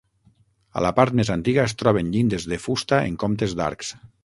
A 0.79 0.81
la 0.85 0.91
part 0.99 1.17
més 1.19 1.31
antiga 1.35 1.67
es 1.69 1.77
troben 1.83 2.11
llindes 2.17 2.49
de 2.55 2.61
fusta 2.65 3.03
en 3.11 3.21
comptes 3.27 3.57
d'arcs. 3.61 3.97